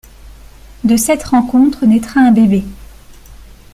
[0.83, 2.63] De cette rencontre naîtra un bébé.